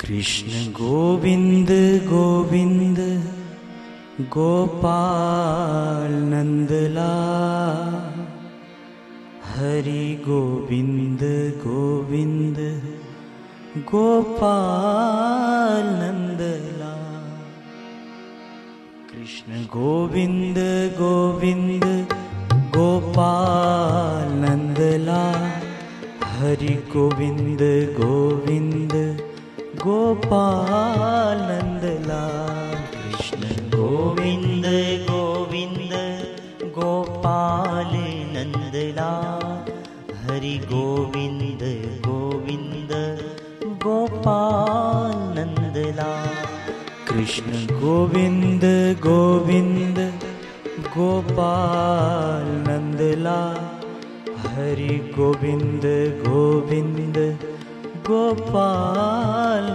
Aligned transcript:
कृष्ण 0.00 0.60
गोविन्द 0.76 1.70
गोविन्द 2.10 2.98
गोपाल 4.34 6.12
नन्दला 6.30 7.10
हरि 9.50 10.04
गोविन्द 10.26 11.22
गोविन्द 11.64 12.58
गोपाल 13.92 15.86
नन्दला 16.02 16.94
कृष्ण 19.10 19.62
गोविन्द 19.76 20.58
गोविन्द 21.00 21.84
गोपाल 22.76 24.30
गोपानन्दला 24.40 25.22
हरिगोविन्द 26.40 27.62
गोविन्द 27.98 28.94
गोपालन्दलाल 29.82 31.52
कृष्ण 32.94 33.42
गोविन्द 33.74 34.66
गोविन्द 35.10 35.94
गोपाल 36.78 37.92
नन्दलाल 38.34 39.70
हरि 40.24 40.56
गोविन्द 40.72 41.62
गोविन्द 42.06 42.92
गोपाल 43.84 45.14
नन्दलाल 45.38 46.34
कृष्ण 47.10 47.64
गोविन्द 47.82 48.64
गोविन्द 49.06 49.98
गोपाल 50.96 52.50
नन्दलाल 52.68 53.62
हरि 54.48 54.98
गोविन्द 55.16 55.86
गोविन्द 56.26 57.18
गोपालन्दला 58.10 59.72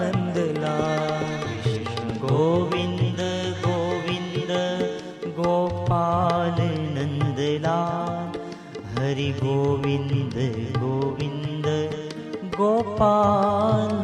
गोविन्द 2.24 3.22
गोविन्द 3.66 4.52
गोपाल 5.38 6.58
नन्दना 6.96 7.78
हरि 8.96 9.30
गोविन्द। 9.44 10.36
गोविन्द 10.82 11.68
गोपा 12.58 13.14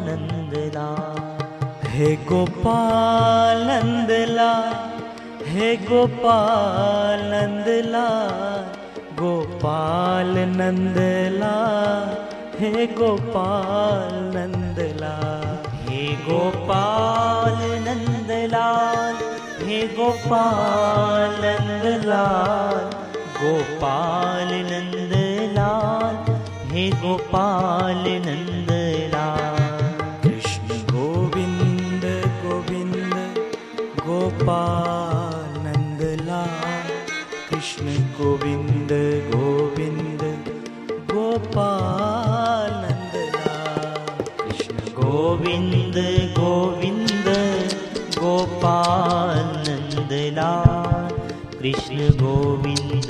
नन्दना 0.06 0.86
गोपानन्दला 2.28 4.52
हे 5.48 5.68
गोपानन्दला 5.76 8.06
गोपाल 9.20 10.34
हे 12.62 12.86
गोपाल 12.86 14.10
नंदला 14.34 15.14
हे 15.88 16.02
गोपाल 16.26 17.56
नंदलाल 17.86 19.16
हे 19.62 19.80
गोपाल 19.96 21.40
नंदलाल 21.44 22.86
गोपाल 23.40 24.52
नंदलाल 24.70 26.14
हे 26.72 26.88
गोपाल 27.02 28.04
नंदलाल। 28.26 29.58
कृष्ण 30.24 30.78
गोविंद 30.92 32.04
गोविंद 32.44 33.14
गोपाल 34.06 34.81
कृष्ण 52.01 53.00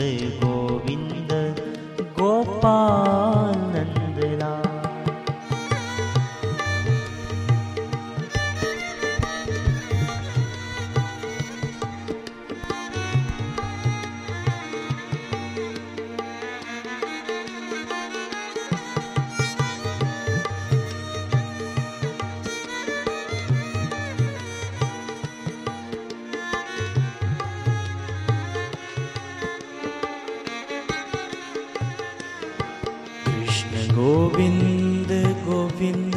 गोविन्द 33.97 35.11
गोविन्द 35.47 36.14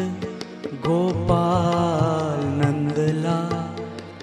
गोपाल 0.86 2.44
नन्दला 2.60 3.38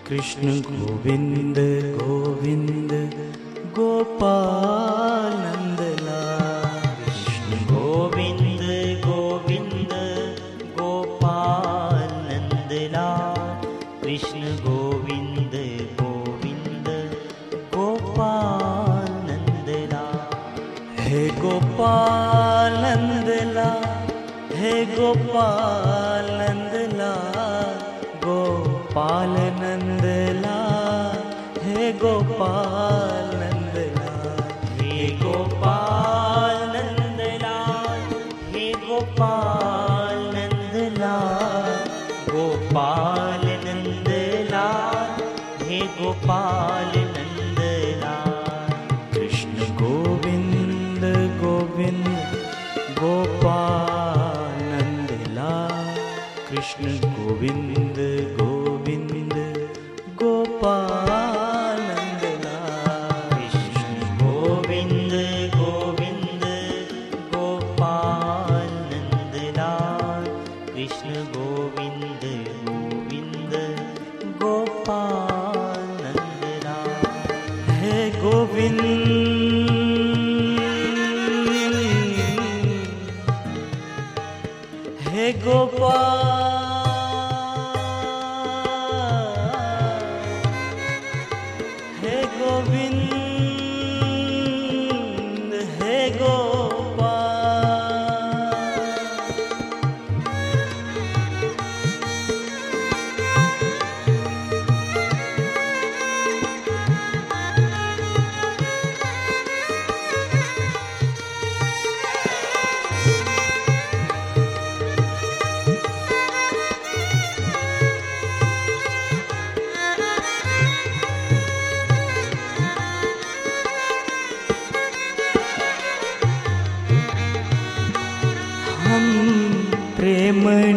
कृष्ण 0.09 0.55
गोविन्द 0.69 1.59
गोविन्द 2.03 2.93
गोपाल 3.79 4.62
हे 24.62 24.74
गोपाल 24.96 26.28
नंदला 26.40 27.14
गोपाल 28.26 29.36
नंदला 29.62 30.58
हे 31.66 31.92
गोपाल 32.04 33.30
नंदला 33.42 34.14
हे 34.82 35.08
गोपाल 35.24 36.62
नंदलाल 36.76 38.06
हे 38.56 38.66
गोपाल 38.88 40.24
नंदलाल 40.36 41.76
गोपाल 42.32 43.46
नंदलाल 43.66 45.22
हे 45.70 45.80
गोपाल 46.00 46.92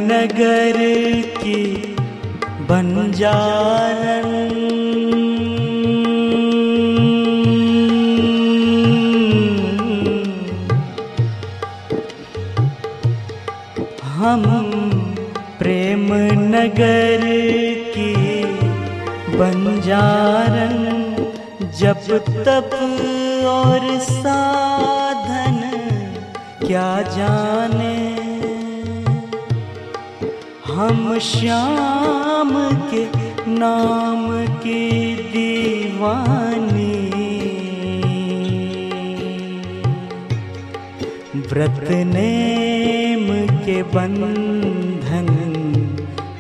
नगर 0.08 0.78
की 1.38 1.62
बंजारन 2.70 4.30
हम 14.18 14.44
प्रेम 15.60 16.08
नगर 16.54 17.26
की 17.96 18.14
बंजारन 19.38 20.78
जब 21.80 22.08
तप 22.48 22.78
और 23.50 23.88
साधन 24.04 25.60
क्या 26.66 26.90
जाने 27.18 27.95
हम 30.76 31.20
श्याम 31.20 32.50
के 32.92 33.04
नाम 33.50 34.28
की 34.56 35.16
दीवानी। 35.16 36.96
व्रत 41.52 41.88
नेम 41.92 43.28
के 43.66 43.84
बंधन 43.84 45.30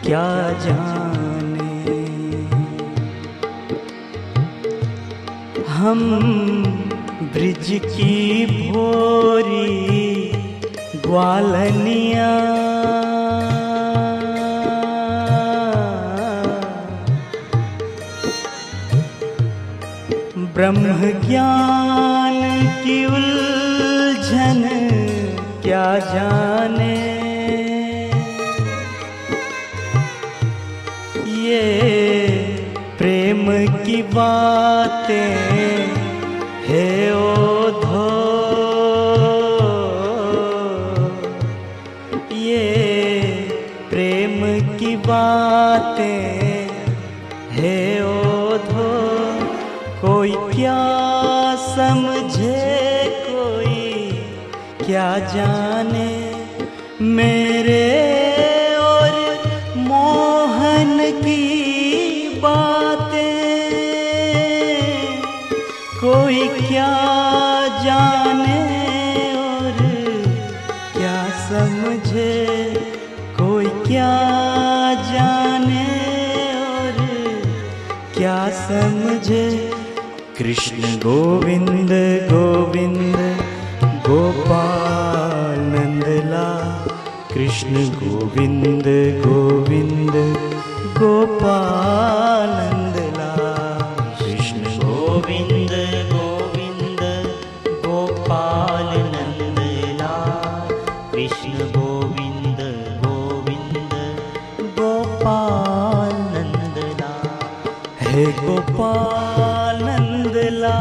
क्या 0.05 0.27
जाने। 0.65 1.95
हम 5.67 5.99
ब्रिज 7.33 7.81
की 7.85 8.45
भोरी 8.45 10.31
ग्वालनिया 11.07 12.64
ब्रह्म 20.55 21.11
ज्ञान 21.27 22.41
की 22.83 23.05
उलझन 23.05 24.61
क्या 25.63 25.97
जाने? 25.97 26.95
ये 31.47 31.61
प्रेम 32.97 33.45
की 33.67 34.01
बातें 34.03 35.54
जाने 55.33 56.35
मेरे 57.01 57.85
और 58.75 59.43
मोहन 59.77 61.11
की 61.21 62.29
बातें। 62.39 63.35
कोई 65.99 66.47
क्या 66.47 66.91
जाने 67.83 68.59
और 69.33 69.77
क्या 70.93 71.29
समझे? 71.49 72.45
कोई 73.41 73.65
क्या 73.65 74.13
जाने 74.93 75.85
और 76.61 77.07
क्या 78.17 78.49
समझे? 78.49 79.71
कृष्ण 80.37 80.81
गोविंद 80.81 81.69
गोविंद 81.69 82.44
कृष्ण 87.54 87.82
गोविंद 87.98 88.86
गोविंद 89.24 90.14
गोपाल 90.98 92.50
नंदला 92.56 93.28
कृष्ण 94.20 94.62
गोविंद 94.84 95.72
गोविंद 96.12 97.02
गोपाल 97.86 98.90
नंदलाल 99.14 100.02
कृष्ण 101.12 101.68
गोविंद 101.76 102.60
गोविंद 103.04 103.94
गोपाल 104.80 106.12
नंदलाल 106.34 107.28
हे 108.10 108.24
गोपाल 108.42 109.84
नंदला 109.88 110.76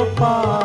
গোপা 0.00 0.59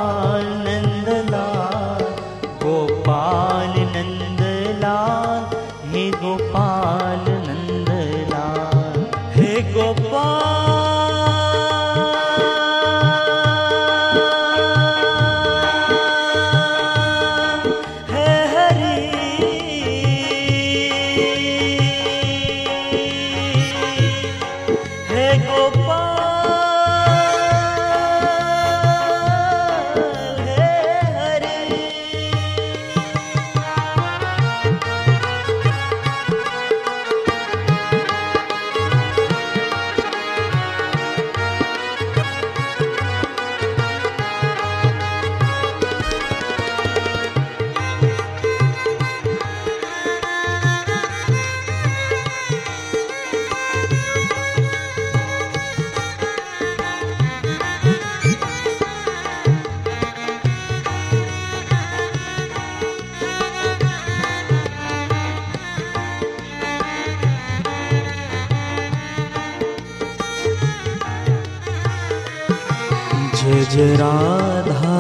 जय 73.76 73.88
जय 73.88 73.96
राधा 73.96 74.98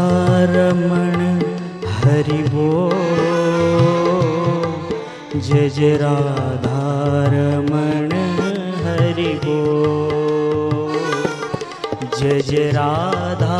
रमण 0.50 1.22
हरि 1.88 2.44
बोल। 2.54 2.90
जय 5.40 5.70
जय 5.70 5.98
राधा 5.98 6.80
रमण 7.34 8.12
हरि 8.86 9.40
बोल। 9.46 10.98
जय 12.20 12.42
जय 12.42 12.72
राधा 12.72 13.60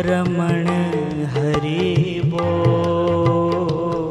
रमण 0.00 0.68
हरि 1.26 2.22
बोल। 2.24 4.08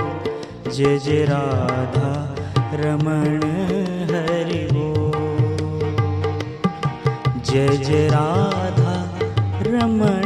जय 0.71 0.97
जय 0.99 1.25
राधा 1.25 2.35
रमण 2.73 3.39
हरि 4.11 4.67
बोल। 4.71 5.81
जय 7.43 7.67
जय 7.67 8.07
राधा 8.07 9.09
रमण 9.67 10.22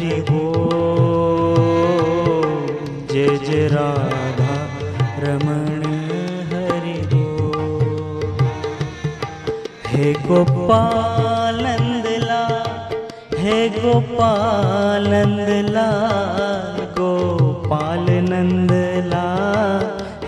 हरि 0.00 0.20
बोल 0.28 1.64
जय 3.12 3.26
जय 3.46 3.66
राधा 3.72 4.54
रमण 5.24 5.82
हरि 6.52 6.94
हे। 9.88 10.12
गोपाल 10.26 11.60
नंदला 11.66 12.40
हे 13.40 13.58
गोपाल 13.76 15.06
नंदला 15.12 15.86
गोपाल 16.98 18.06
नंदला 18.30 19.26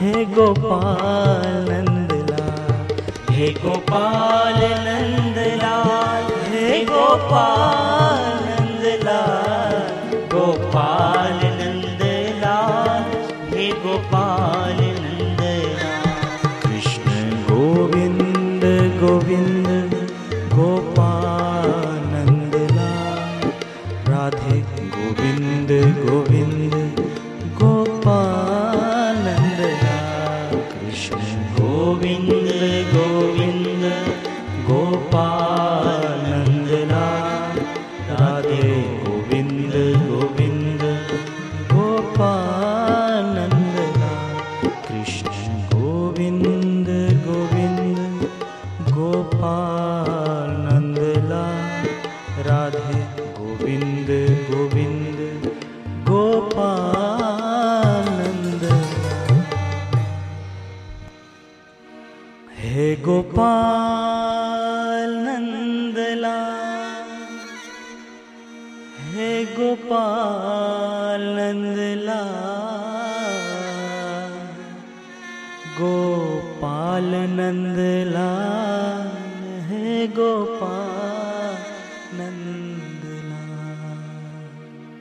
हे 0.01 0.25
गोपाल 0.37 1.71
नंदला 1.71 2.45
हे 3.39 3.51
गोपाल 3.65 4.61
नंदला 4.87 5.75
हे 6.53 6.85
गोपाल 6.93 8.42